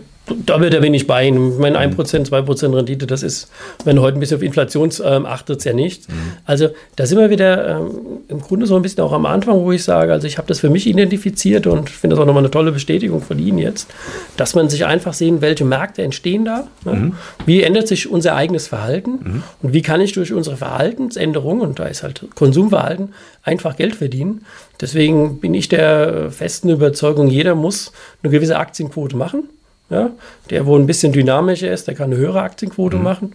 da, 0.46 0.58
da 0.58 0.80
bin 0.80 0.94
ich 0.94 1.06
bei 1.06 1.26
Ihnen. 1.26 1.52
Ich 1.52 1.58
meine, 1.58 1.78
1%, 1.78 2.28
2% 2.28 2.76
Rendite, 2.76 3.06
das 3.06 3.22
ist, 3.22 3.50
wenn 3.84 3.96
du 3.96 4.02
heute 4.02 4.18
ein 4.18 4.20
bisschen 4.20 4.36
auf 4.36 4.42
Inflation 4.42 4.90
ähm, 5.04 5.26
achtet, 5.26 5.64
ja 5.64 5.72
nicht. 5.72 6.08
Mhm. 6.08 6.14
Also 6.44 6.68
da 6.96 7.06
sind 7.06 7.18
wir 7.18 7.30
wieder 7.30 7.78
ähm, 7.78 7.90
im 8.28 8.40
Grunde 8.40 8.66
so 8.66 8.76
ein 8.76 8.82
bisschen 8.82 9.02
auch 9.02 9.12
am 9.12 9.26
Anfang, 9.26 9.60
wo 9.60 9.72
ich 9.72 9.84
sage, 9.84 10.12
also 10.12 10.26
ich 10.26 10.38
habe 10.38 10.48
das 10.48 10.60
für 10.60 10.70
mich 10.70 10.86
identifiziert 10.86 11.66
und 11.66 11.90
finde 11.90 12.16
das 12.16 12.22
auch 12.22 12.26
nochmal 12.26 12.42
eine 12.42 12.50
tolle 12.50 12.72
Bestätigung 12.72 13.22
von 13.22 13.38
Ihnen 13.38 13.58
jetzt, 13.58 13.88
dass 14.36 14.54
man 14.54 14.68
sich 14.68 14.86
einfach 14.86 15.12
sehen, 15.12 15.40
welche 15.40 15.64
Märkte 15.64 16.02
entstehen 16.02 16.44
da, 16.44 16.68
ne? 16.84 16.92
mhm. 16.92 17.12
wie 17.46 17.62
ändert 17.62 17.88
sich 17.88 18.10
unser 18.10 18.34
eigenes 18.34 18.68
Verhalten 18.68 19.10
mhm. 19.10 19.42
und 19.62 19.72
wie 19.72 19.82
kann 19.82 20.00
ich 20.00 20.12
durch 20.12 20.32
unsere 20.32 20.56
Verhaltensänderung, 20.56 21.60
und 21.60 21.78
da 21.78 21.86
ist 21.86 22.02
halt 22.02 22.26
Konsumverhalten, 22.34 23.14
einfach 23.42 23.76
Geld 23.76 23.96
verdienen. 23.96 24.44
Deswegen 24.80 25.40
bin 25.40 25.54
ich 25.54 25.68
der 25.68 26.30
festen 26.30 26.68
Überzeugung, 26.68 27.28
jeder 27.28 27.54
muss 27.54 27.92
eine 28.22 28.30
gewisse 28.30 28.58
Aktienquote 28.58 29.16
machen. 29.16 29.48
Ja? 29.90 30.10
Der, 30.50 30.66
wo 30.66 30.76
ein 30.76 30.86
bisschen 30.86 31.12
dynamischer 31.12 31.70
ist, 31.70 31.86
der 31.86 31.94
kann 31.94 32.12
eine 32.12 32.16
höhere 32.16 32.42
Aktienquote 32.42 32.96
mhm. 32.96 33.02
machen. 33.02 33.32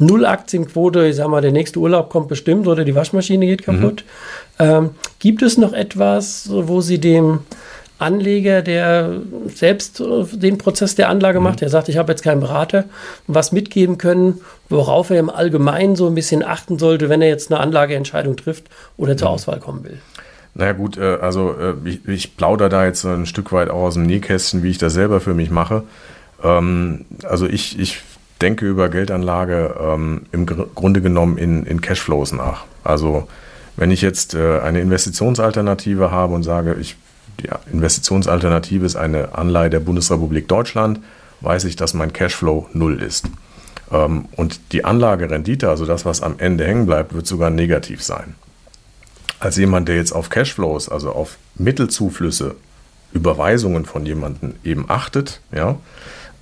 Null 0.00 0.26
Aktienquote, 0.26 1.06
ich 1.06 1.16
sag 1.16 1.28
mal, 1.28 1.40
der 1.40 1.50
nächste 1.50 1.80
Urlaub 1.80 2.08
kommt 2.08 2.28
bestimmt 2.28 2.68
oder 2.68 2.84
die 2.84 2.94
Waschmaschine 2.94 3.46
geht 3.46 3.64
kaputt. 3.64 4.04
Mhm. 4.58 4.64
Ähm, 4.64 4.90
gibt 5.18 5.42
es 5.42 5.58
noch 5.58 5.72
etwas, 5.72 6.48
wo 6.52 6.80
Sie 6.80 6.98
dem 6.98 7.40
Anleger, 7.98 8.62
der 8.62 9.22
selbst 9.52 10.00
äh, 10.00 10.24
den 10.32 10.56
Prozess 10.56 10.94
der 10.94 11.08
Anlage 11.08 11.40
mhm. 11.40 11.44
macht, 11.44 11.60
der 11.60 11.68
sagt, 11.68 11.88
ich 11.88 11.96
habe 11.96 12.12
jetzt 12.12 12.22
keinen 12.22 12.40
Berater, 12.40 12.84
was 13.26 13.50
mitgeben 13.50 13.98
können, 13.98 14.40
worauf 14.68 15.10
er 15.10 15.18
im 15.18 15.30
Allgemeinen 15.30 15.96
so 15.96 16.06
ein 16.06 16.14
bisschen 16.14 16.44
achten 16.44 16.78
sollte, 16.78 17.08
wenn 17.08 17.22
er 17.22 17.28
jetzt 17.28 17.50
eine 17.50 17.60
Anlageentscheidung 17.60 18.36
trifft 18.36 18.64
oder 18.96 19.16
zur 19.16 19.28
mhm. 19.28 19.34
Auswahl 19.34 19.58
kommen 19.58 19.82
will? 19.82 19.98
Naja 20.54 20.72
gut, 20.72 20.96
äh, 20.96 21.18
also 21.20 21.54
äh, 21.54 21.74
ich, 21.84 22.06
ich 22.08 22.36
plaudere 22.36 22.68
da 22.68 22.84
jetzt 22.84 23.04
ein 23.04 23.26
Stück 23.26 23.52
weit 23.52 23.70
auch 23.70 23.84
aus 23.84 23.94
dem 23.94 24.06
Nähkästchen, 24.06 24.62
wie 24.62 24.70
ich 24.70 24.78
das 24.78 24.92
selber 24.92 25.20
für 25.20 25.34
mich 25.34 25.50
mache. 25.50 25.84
Ähm, 26.42 27.04
also 27.22 27.46
ich, 27.46 27.78
ich 27.78 28.02
denke 28.40 28.66
über 28.66 28.88
Geldanlage 28.88 29.74
ähm, 29.80 30.22
im 30.32 30.46
Grunde 30.46 31.00
genommen 31.00 31.38
in, 31.38 31.64
in 31.64 31.80
Cashflows 31.80 32.32
nach. 32.32 32.64
Also 32.84 33.28
wenn 33.76 33.90
ich 33.90 34.02
jetzt 34.02 34.34
äh, 34.34 34.60
eine 34.60 34.80
Investitionsalternative 34.80 36.10
habe 36.10 36.34
und 36.34 36.42
sage, 36.42 36.76
ich, 36.80 36.96
die 37.40 37.48
Investitionsalternative 37.72 38.84
ist 38.84 38.96
eine 38.96 39.36
Anleihe 39.36 39.70
der 39.70 39.80
Bundesrepublik 39.80 40.48
Deutschland, 40.48 41.00
weiß 41.40 41.64
ich, 41.64 41.76
dass 41.76 41.94
mein 41.94 42.12
Cashflow 42.12 42.68
null 42.72 43.00
ist. 43.00 43.26
Ähm, 43.92 44.26
und 44.34 44.72
die 44.72 44.84
Anlagerendite, 44.84 45.68
also 45.68 45.86
das, 45.86 46.04
was 46.04 46.20
am 46.20 46.34
Ende 46.38 46.64
hängen 46.64 46.86
bleibt, 46.86 47.14
wird 47.14 47.26
sogar 47.26 47.50
negativ 47.50 48.02
sein 48.02 48.34
als 49.40 49.56
jemand, 49.56 49.88
der 49.88 49.96
jetzt 49.96 50.12
auf 50.12 50.30
Cashflows, 50.30 50.88
also 50.88 51.12
auf 51.12 51.38
Mittelzuflüsse, 51.56 52.56
Überweisungen 53.12 53.86
von 53.86 54.04
jemandem 54.04 54.54
eben 54.64 54.86
achtet, 54.88 55.40
ja, 55.54 55.76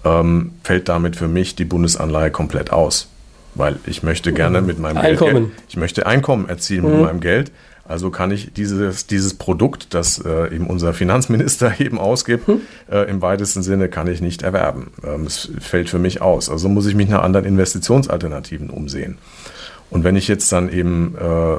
ähm, 0.05 0.53
fällt 0.63 0.89
damit 0.89 1.17
für 1.17 1.29
mich 1.29 1.55
die 1.55 1.65
Bundesanleihe 1.65 2.31
komplett 2.31 2.73
aus. 2.73 3.09
Weil 3.55 3.77
ich 3.87 4.03
möchte 4.03 4.33
gerne 4.33 4.61
mit 4.61 4.79
meinem 4.79 4.99
Einkommen. 4.99 5.47
Geld, 5.47 5.63
ich 5.69 5.77
möchte 5.77 6.07
Einkommen 6.07 6.49
erzielen 6.49 6.85
mhm. 6.85 6.91
mit 6.93 7.01
meinem 7.03 7.21
Geld. 7.21 7.53
Also 7.89 8.11
kann 8.11 8.31
ich 8.31 8.53
dieses, 8.53 9.07
dieses 9.07 9.35
Produkt, 9.35 9.95
das 9.95 10.19
äh, 10.19 10.55
eben 10.55 10.67
unser 10.67 10.93
Finanzminister 10.93 11.75
eben 11.81 11.99
ausgibt, 11.99 12.49
mhm. 12.49 12.61
äh, 12.91 13.09
im 13.09 13.23
weitesten 13.23 13.63
Sinne 13.63 13.89
kann 13.89 14.09
ich 14.09 14.21
nicht 14.21 14.43
erwerben. 14.43 14.91
Ähm, 15.05 15.25
es 15.25 15.51
fällt 15.61 15.89
für 15.89 15.99
mich 15.99 16.21
aus. 16.21 16.51
Also 16.51 16.69
muss 16.69 16.87
ich 16.87 16.95
mich 16.95 17.09
nach 17.09 17.23
anderen 17.23 17.47
Investitionsalternativen 17.47 18.71
umsehen. 18.71 19.19
Und 19.89 20.05
wenn 20.05 20.17
ich 20.17 20.27
jetzt 20.27 20.51
dann 20.51 20.71
eben 20.71 21.15
äh, 21.17 21.57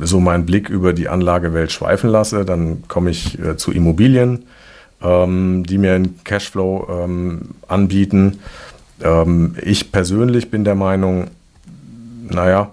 so 0.00 0.20
meinen 0.20 0.46
Blick 0.46 0.68
über 0.68 0.92
die 0.92 1.08
Anlagewelt 1.08 1.72
schweifen 1.72 2.10
lasse, 2.10 2.44
dann 2.44 2.84
komme 2.88 3.10
ich 3.10 3.38
äh, 3.38 3.56
zu 3.56 3.72
Immobilien, 3.72 4.44
ähm, 5.02 5.64
die 5.66 5.78
mir 5.78 5.94
einen 5.94 6.22
Cashflow 6.24 6.88
ähm, 6.90 7.50
anbieten. 7.68 8.38
Ähm, 9.02 9.56
ich 9.62 9.92
persönlich 9.92 10.50
bin 10.50 10.64
der 10.64 10.74
Meinung, 10.74 11.28
naja, 12.28 12.70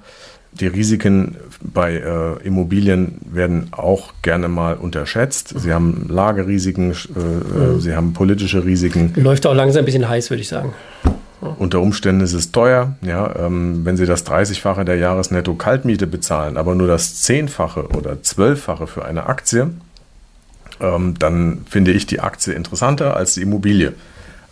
die 0.53 0.67
Risiken 0.67 1.37
bei 1.61 1.93
äh, 1.93 2.45
Immobilien 2.45 3.19
werden 3.31 3.67
auch 3.71 4.13
gerne 4.21 4.47
mal 4.47 4.75
unterschätzt. 4.75 5.53
Sie 5.57 5.73
haben 5.73 6.07
Lagerrisiken, 6.09 6.91
äh, 6.91 7.19
mhm. 7.19 7.79
sie 7.79 7.95
haben 7.95 8.13
politische 8.13 8.65
Risiken. 8.65 9.13
Läuft 9.15 9.45
auch 9.45 9.53
langsam 9.53 9.83
ein 9.83 9.85
bisschen 9.85 10.09
heiß, 10.09 10.29
würde 10.29 10.41
ich 10.41 10.47
sagen. 10.47 10.73
Unter 11.61 11.79
Umständen 11.79 12.21
ist 12.21 12.33
es 12.33 12.51
teuer, 12.51 12.95
ja, 13.03 13.35
ähm, 13.35 13.85
wenn 13.85 13.95
Sie 13.95 14.07
das 14.07 14.25
30-fache 14.25 14.83
der 14.83 14.95
Jahresnetto-Kaltmiete 14.95 16.07
bezahlen, 16.07 16.57
aber 16.57 16.73
nur 16.73 16.87
das 16.87 17.21
Zehnfache 17.21 17.89
oder 17.89 18.23
Zwölffache 18.23 18.87
für 18.87 19.05
eine 19.05 19.27
Aktie, 19.27 19.69
ähm, 20.79 21.13
dann 21.19 21.63
finde 21.69 21.91
ich 21.91 22.07
die 22.07 22.19
Aktie 22.19 22.53
interessanter 22.53 23.15
als 23.15 23.35
die 23.35 23.43
Immobilie. 23.43 23.93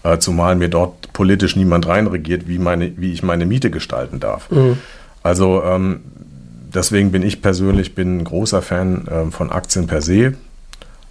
Äh, 0.04 0.20
zumal 0.20 0.56
mir 0.56 0.70
dort 0.70 1.12
politisch 1.12 1.56
niemand 1.56 1.88
reinregiert, 1.88 2.48
wie, 2.48 2.60
meine, 2.60 2.94
wie 2.98 3.12
ich 3.12 3.24
meine 3.24 3.48
Miete 3.48 3.72
gestalten 3.72 4.20
darf. 4.20 4.52
Mhm. 4.52 4.78
Also 5.24 5.64
ähm, 5.64 6.02
deswegen 6.72 7.12
bin 7.12 7.24
ich 7.24 7.42
persönlich 7.42 7.96
bin 7.96 8.20
ein 8.20 8.24
großer 8.24 8.62
Fan 8.62 9.08
äh, 9.08 9.32
von 9.32 9.52
Aktien 9.52 9.88
per 9.88 10.04
se. 10.04 10.36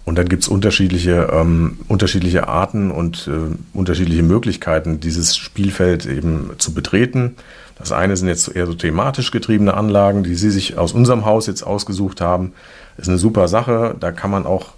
Und 0.09 0.15
dann 0.15 0.27
gibt 0.27 0.41
es 0.41 0.49
unterschiedliche, 0.49 1.29
ähm, 1.31 1.77
unterschiedliche 1.87 2.47
Arten 2.47 2.89
und 2.89 3.29
äh, 3.31 3.55
unterschiedliche 3.77 4.23
Möglichkeiten, 4.23 4.99
dieses 4.99 5.37
Spielfeld 5.37 6.07
eben 6.07 6.49
zu 6.57 6.73
betreten. 6.73 7.35
Das 7.77 7.91
eine 7.91 8.17
sind 8.17 8.27
jetzt 8.27 8.55
eher 8.55 8.65
so 8.65 8.73
thematisch 8.73 9.29
getriebene 9.29 9.75
Anlagen, 9.75 10.23
die 10.23 10.33
Sie 10.33 10.49
sich 10.49 10.79
aus 10.79 10.93
unserem 10.93 11.25
Haus 11.25 11.45
jetzt 11.45 11.61
ausgesucht 11.61 12.21
haben. 12.21 12.53
Das 12.97 13.03
ist 13.03 13.09
eine 13.09 13.19
super 13.19 13.47
Sache. 13.47 13.95
Da 13.99 14.11
kann 14.11 14.31
man 14.31 14.47
auch, 14.47 14.71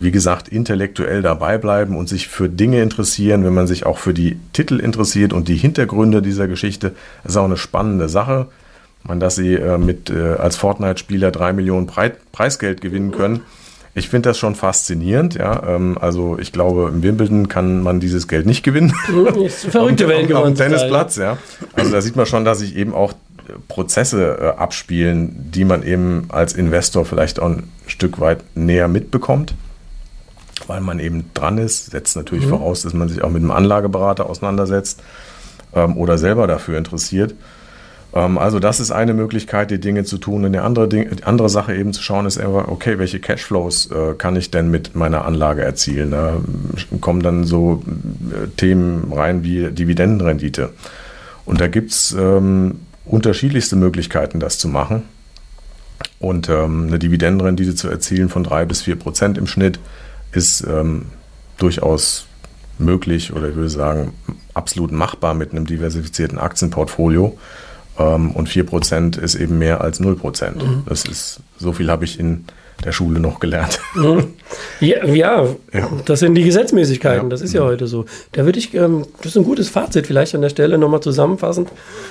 wie 0.00 0.10
gesagt, 0.10 0.48
intellektuell 0.48 1.22
dabei 1.22 1.56
bleiben 1.56 1.96
und 1.96 2.08
sich 2.08 2.26
für 2.26 2.48
Dinge 2.48 2.82
interessieren, 2.82 3.44
wenn 3.44 3.54
man 3.54 3.68
sich 3.68 3.86
auch 3.86 3.98
für 3.98 4.12
die 4.12 4.40
Titel 4.54 4.80
interessiert 4.80 5.32
und 5.32 5.46
die 5.46 5.56
Hintergründe 5.56 6.20
dieser 6.20 6.48
Geschichte. 6.48 6.96
Das 7.22 7.34
ist 7.34 7.36
auch 7.36 7.44
eine 7.44 7.58
spannende 7.58 8.08
Sache. 8.08 8.48
Man, 9.04 9.20
dass 9.20 9.36
Sie 9.36 9.54
äh, 9.54 9.78
mit 9.78 10.10
äh, 10.10 10.32
als 10.32 10.56
Fortnite-Spieler 10.56 11.30
drei 11.30 11.52
Millionen 11.52 11.86
Preisgeld 11.86 12.80
gewinnen 12.80 13.12
können 13.12 13.42
ich 13.98 14.08
finde 14.08 14.30
das 14.30 14.38
schon 14.38 14.54
faszinierend, 14.54 15.34
ja. 15.34 15.62
Ähm, 15.66 15.98
also 16.00 16.38
ich 16.38 16.52
glaube, 16.52 16.88
im 16.88 17.02
Wimbledon 17.02 17.48
kann 17.48 17.82
man 17.82 18.00
dieses 18.00 18.28
Geld 18.28 18.46
nicht 18.46 18.62
gewinnen. 18.62 18.94
Eine 19.08 19.50
verrückte 19.50 20.08
Welt 20.08 20.28
geworden. 20.28 20.52
Auf 20.52 20.58
dem 20.58 20.70
Tennisplatz, 20.70 21.16
ja. 21.16 21.38
Also 21.74 21.92
da 21.92 22.00
sieht 22.00 22.16
man 22.16 22.26
schon, 22.26 22.44
dass 22.44 22.60
sich 22.60 22.76
eben 22.76 22.94
auch 22.94 23.12
Prozesse 23.68 24.38
äh, 24.40 24.58
abspielen, 24.58 25.50
die 25.50 25.64
man 25.64 25.82
eben 25.82 26.26
als 26.28 26.52
Investor 26.52 27.04
vielleicht 27.04 27.40
auch 27.40 27.48
ein 27.48 27.70
Stück 27.86 28.20
weit 28.20 28.40
näher 28.54 28.88
mitbekommt, 28.88 29.54
weil 30.66 30.80
man 30.80 30.98
eben 30.98 31.30
dran 31.34 31.58
ist. 31.58 31.90
Setzt 31.90 32.16
natürlich 32.16 32.46
mhm. 32.46 32.50
voraus, 32.50 32.82
dass 32.82 32.94
man 32.94 33.08
sich 33.08 33.22
auch 33.22 33.30
mit 33.30 33.42
einem 33.42 33.50
Anlageberater 33.50 34.28
auseinandersetzt 34.28 35.02
ähm, 35.74 35.96
oder 35.96 36.18
selber 36.18 36.46
dafür 36.46 36.78
interessiert. 36.78 37.34
Ähm, 38.14 38.38
also 38.38 38.58
das 38.58 38.80
ist 38.80 38.90
eine 38.90 39.14
Möglichkeit, 39.14 39.70
die 39.70 39.80
Dinge 39.80 40.04
zu 40.04 40.18
tun. 40.18 40.44
Und 40.44 40.52
die 40.52 40.58
andere, 40.58 40.88
Ding, 40.88 41.08
die 41.16 41.24
andere 41.24 41.48
Sache 41.48 41.74
eben 41.74 41.92
zu 41.92 42.02
schauen 42.02 42.26
ist 42.26 42.38
einfach, 42.38 42.68
okay, 42.68 42.98
welche 42.98 43.20
Cashflows 43.20 43.90
äh, 43.90 44.14
kann 44.14 44.36
ich 44.36 44.50
denn 44.50 44.70
mit 44.70 44.94
meiner 44.94 45.24
Anlage 45.24 45.62
erzielen? 45.62 46.10
Da 46.10 46.36
kommen 47.00 47.22
dann 47.22 47.44
so 47.44 47.82
äh, 48.30 48.48
Themen 48.56 49.12
rein 49.12 49.42
wie 49.42 49.70
Dividendenrendite. 49.70 50.70
Und 51.44 51.60
da 51.60 51.68
gibt 51.68 51.90
es 51.90 52.14
ähm, 52.18 52.80
unterschiedlichste 53.04 53.76
Möglichkeiten, 53.76 54.40
das 54.40 54.58
zu 54.58 54.68
machen. 54.68 55.02
Und 56.20 56.48
ähm, 56.48 56.88
eine 56.88 56.98
Dividendenrendite 56.98 57.74
zu 57.74 57.88
erzielen 57.88 58.28
von 58.28 58.44
drei 58.44 58.64
bis 58.64 58.82
vier 58.82 58.96
Prozent 58.96 59.38
im 59.38 59.46
Schnitt 59.46 59.78
ist 60.32 60.66
ähm, 60.68 61.06
durchaus 61.56 62.26
möglich 62.78 63.32
oder 63.32 63.48
ich 63.48 63.56
würde 63.56 63.70
sagen 63.70 64.12
absolut 64.54 64.92
machbar 64.92 65.34
mit 65.34 65.52
einem 65.52 65.66
diversifizierten 65.66 66.38
Aktienportfolio. 66.38 67.36
Ähm, 67.98 68.30
und 68.32 68.48
4% 68.48 69.20
ist 69.20 69.34
eben 69.34 69.58
mehr 69.58 69.80
als 69.80 70.00
0%. 70.00 70.50
Mhm. 70.52 70.82
Das 70.86 71.04
ist, 71.04 71.40
so 71.58 71.72
viel 71.72 71.90
habe 71.90 72.04
ich 72.04 72.18
in 72.18 72.44
der 72.84 72.92
Schule 72.92 73.20
noch 73.20 73.40
gelernt. 73.40 73.80
Mhm. 73.94 74.34
Ja, 74.80 75.04
ja, 75.04 75.46
ja, 75.72 75.90
das 76.04 76.20
sind 76.20 76.36
die 76.36 76.44
Gesetzmäßigkeiten, 76.44 77.24
ja. 77.24 77.28
das 77.28 77.40
ist 77.40 77.52
ja 77.52 77.62
heute 77.62 77.88
so. 77.88 78.04
Da 78.32 78.44
würde 78.44 78.58
ich, 78.58 78.72
ähm, 78.74 79.04
das 79.18 79.32
ist 79.32 79.36
ein 79.36 79.44
gutes 79.44 79.68
Fazit 79.68 80.06
vielleicht 80.06 80.34
an 80.34 80.42
der 80.42 80.50
Stelle 80.50 80.78
nochmal 80.78 81.00
zusammenfassend. 81.00 81.70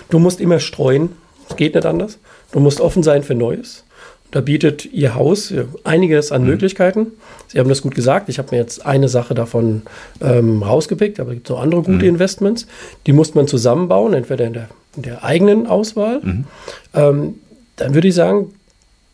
Du 0.10 0.20
musst 0.20 0.41
immer 0.41 0.60
streuen, 0.60 1.10
es 1.50 1.56
geht 1.56 1.75
nicht 1.75 1.86
anders. 1.86 2.20
Du 2.51 2.60
musst 2.60 2.82
offen 2.82 3.03
sein 3.03 3.24
für 3.24 3.36
Neues. 3.36 3.86
Da 4.32 4.41
bietet 4.41 4.86
Ihr 4.86 5.15
Haus 5.15 5.53
einiges 5.86 6.34
an 6.34 6.41
mhm. 6.41 6.50
Möglichkeiten. 6.50 7.08
Sie 7.48 7.60
haben 7.60 7.70
das 7.70 7.82
gut 7.82 7.96
gesagt. 7.96 8.27
Ich 8.27 8.39
habe 8.39 8.50
mir 8.51 8.58
jetzt 8.58 8.86
eine 8.86 9.08
Sache 9.08 9.34
davon 9.34 9.84
ähm, 10.20 10.63
rausgepickt, 10.63 11.20
aber 11.22 11.29
es 11.29 11.36
gibt 11.36 11.48
so 11.48 11.56
andere 11.56 11.82
gute 11.82 12.03
mhm. 12.03 12.15
Investments. 12.15 12.67
Die 13.06 13.13
muss 13.13 13.36
man 13.36 13.48
zusammenbauen, 13.48 14.13
entweder 14.13 14.46
in 14.46 14.53
der, 14.53 14.67
der 15.01 15.24
eigenen 15.24 15.68
Auswahl. 15.68 16.22
Mhm. 16.22 16.46
Ähm, 16.94 17.36
dann 17.75 17.94
würde 17.94 18.08
ich 18.08 18.16
sagen, 18.16 18.54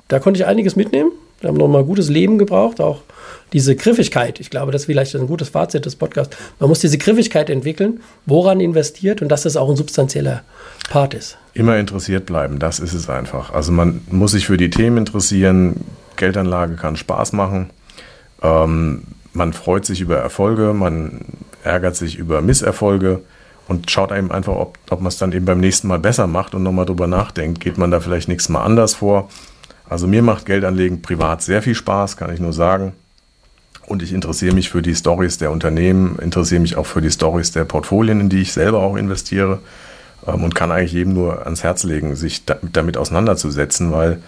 da 0.07 0.19
konnte 0.19 0.39
ich 0.39 0.45
einiges 0.45 0.75
mitnehmen. 0.75 1.11
Wir 1.39 1.49
haben 1.49 1.57
nochmal 1.57 1.83
gutes 1.83 2.09
Leben 2.09 2.37
gebraucht, 2.37 2.79
auch 2.79 3.01
diese 3.51 3.75
Griffigkeit. 3.75 4.39
Ich 4.39 4.49
glaube, 4.49 4.71
das 4.71 4.83
ist 4.83 4.85
vielleicht 4.85 5.15
ein 5.15 5.27
gutes 5.27 5.49
Fazit 5.49 5.85
des 5.85 5.95
Podcasts. 5.95 6.35
Man 6.59 6.69
muss 6.69 6.79
diese 6.79 6.97
Griffigkeit 6.97 7.49
entwickeln, 7.49 7.99
woran 8.25 8.59
investiert 8.59 9.21
und 9.21 9.29
dass 9.29 9.43
das 9.43 9.57
auch 9.57 9.69
ein 9.69 9.75
substanzieller 9.75 10.43
Part 10.89 11.13
ist. 11.13 11.37
Immer 11.53 11.77
interessiert 11.77 12.25
bleiben, 12.25 12.59
das 12.59 12.79
ist 12.79 12.93
es 12.93 13.09
einfach. 13.09 13.53
Also 13.53 13.71
man 13.71 14.01
muss 14.09 14.31
sich 14.31 14.47
für 14.47 14.57
die 14.57 14.69
Themen 14.69 14.97
interessieren. 14.97 15.81
Geldanlage 16.15 16.75
kann 16.75 16.95
Spaß 16.95 17.33
machen. 17.33 17.69
Ähm, 18.41 19.03
man 19.33 19.53
freut 19.53 19.85
sich 19.85 20.01
über 20.01 20.17
Erfolge, 20.17 20.73
man 20.73 21.21
ärgert 21.63 21.95
sich 21.95 22.17
über 22.17 22.41
Misserfolge 22.41 23.21
und 23.67 23.89
schaut 23.89 24.11
einem 24.11 24.31
einfach, 24.31 24.55
ob, 24.55 24.77
ob 24.89 24.99
man 24.99 25.07
es 25.07 25.17
dann 25.17 25.31
eben 25.31 25.45
beim 25.45 25.59
nächsten 25.59 25.87
Mal 25.87 25.99
besser 25.99 26.27
macht 26.27 26.55
und 26.55 26.63
nochmal 26.63 26.85
drüber 26.85 27.07
nachdenkt. 27.07 27.59
Geht 27.59 27.77
man 27.77 27.91
da 27.91 27.99
vielleicht 27.99 28.27
nächstes 28.27 28.49
Mal 28.49 28.63
anders 28.63 28.95
vor? 28.95 29.29
Also 29.87 30.07
mir 30.07 30.21
macht 30.21 30.45
Geldanlegen 30.45 31.01
privat 31.01 31.41
sehr 31.41 31.61
viel 31.61 31.75
Spaß, 31.75 32.17
kann 32.17 32.33
ich 32.33 32.39
nur 32.39 32.53
sagen. 32.53 32.93
Und 33.85 34.01
ich 34.01 34.13
interessiere 34.13 34.55
mich 34.55 34.69
für 34.69 34.81
die 34.81 34.95
Stories 34.95 35.37
der 35.37 35.51
Unternehmen, 35.51 36.17
interessiere 36.19 36.61
mich 36.61 36.77
auch 36.77 36.85
für 36.85 37.01
die 37.01 37.11
Stories 37.11 37.51
der 37.51 37.65
Portfolien, 37.65 38.21
in 38.21 38.29
die 38.29 38.41
ich 38.41 38.53
selber 38.53 38.79
auch 38.79 38.95
investiere 38.95 39.59
ähm, 40.25 40.43
und 40.43 40.55
kann 40.55 40.71
eigentlich 40.71 40.93
jedem 40.93 41.13
nur 41.13 41.43
ans 41.43 41.63
Herz 41.63 41.83
legen, 41.83 42.15
sich 42.15 42.45
da, 42.45 42.57
damit 42.61 42.97
auseinanderzusetzen, 42.97 43.91
weil 43.91 44.21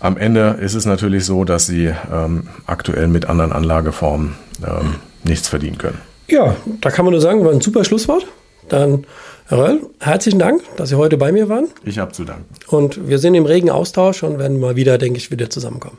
am 0.00 0.16
Ende 0.16 0.58
ist 0.60 0.74
es 0.74 0.84
natürlich 0.84 1.24
so, 1.24 1.44
dass 1.44 1.66
sie 1.66 1.92
ähm, 2.12 2.48
aktuell 2.66 3.08
mit 3.08 3.26
anderen 3.26 3.52
Anlageformen 3.52 4.34
ähm, 4.62 4.96
nichts 5.24 5.48
verdienen 5.48 5.78
können. 5.78 6.00
Ja, 6.28 6.56
da 6.80 6.90
kann 6.90 7.04
man 7.04 7.12
nur 7.12 7.20
sagen, 7.20 7.44
war 7.44 7.52
ein 7.52 7.60
super 7.60 7.84
Schlusswort. 7.84 8.26
Dann, 8.68 9.04
Herr 9.46 9.58
Röll, 9.58 9.82
herzlichen 10.00 10.40
Dank, 10.40 10.60
dass 10.76 10.88
Sie 10.88 10.96
heute 10.96 11.16
bei 11.16 11.30
mir 11.30 11.48
waren. 11.48 11.68
Ich 11.84 11.98
habe 11.98 12.10
zu 12.12 12.24
danken. 12.24 12.46
Und 12.66 13.08
wir 13.08 13.20
sind 13.20 13.34
im 13.34 13.46
regen 13.46 13.70
Austausch 13.70 14.24
und 14.24 14.40
werden 14.40 14.58
mal 14.58 14.74
wieder, 14.74 14.98
denke 14.98 15.18
ich, 15.18 15.30
wieder 15.30 15.48
zusammenkommen. 15.50 15.98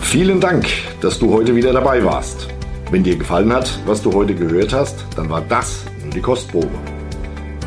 Vielen 0.00 0.40
Dank, 0.40 0.66
dass 1.00 1.20
du 1.20 1.32
heute 1.32 1.54
wieder 1.54 1.72
dabei 1.72 2.04
warst. 2.04 2.48
Wenn 2.90 3.04
dir 3.04 3.16
gefallen 3.16 3.52
hat, 3.52 3.70
was 3.86 4.02
du 4.02 4.12
heute 4.12 4.34
gehört 4.34 4.72
hast, 4.72 4.96
dann 5.14 5.30
war 5.30 5.42
das 5.42 5.84
nur 6.02 6.12
die 6.12 6.20
Kostprobe. 6.20 6.66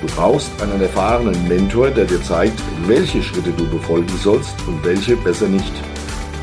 Du 0.00 0.06
brauchst 0.14 0.50
einen 0.62 0.80
erfahrenen 0.80 1.48
Mentor, 1.48 1.90
der 1.90 2.04
dir 2.04 2.22
zeigt, 2.22 2.60
welche 2.86 3.22
Schritte 3.22 3.50
du 3.56 3.68
befolgen 3.68 4.16
sollst 4.22 4.54
und 4.66 4.84
welche 4.84 5.16
besser 5.16 5.48
nicht. 5.48 5.72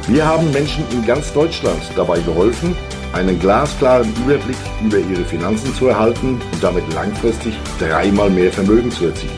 Wir 0.10 0.26
haben 0.26 0.52
Menschen 0.52 0.84
in 0.92 1.06
ganz 1.06 1.32
Deutschland 1.34 1.80
dabei 1.96 2.20
geholfen, 2.22 2.76
einen 3.14 3.40
glasklaren 3.40 4.12
Überblick 4.26 4.58
über 4.84 4.98
ihre 4.98 5.24
Finanzen 5.24 5.72
zu 5.76 5.90
erhalten 5.90 6.42
und 6.52 6.64
damit 6.64 6.92
langfristig 6.96 7.54
dreimal 7.78 8.32
mehr 8.32 8.52
Vermögen 8.52 8.90
zu 8.90 9.06
erzielen. 9.06 9.38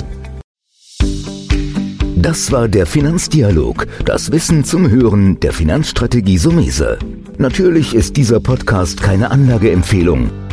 Das 2.15 2.51
war 2.51 2.67
der 2.67 2.85
Finanzdialog, 2.85 3.87
das 4.05 4.31
Wissen 4.31 4.63
zum 4.63 4.91
Hören 4.91 5.39
der 5.39 5.53
Finanzstrategie 5.53 6.37
Sumese. 6.37 6.99
Natürlich 7.39 7.95
ist 7.95 8.15
dieser 8.15 8.39
Podcast 8.39 9.01
keine 9.01 9.31
Anlageempfehlung. 9.31 10.29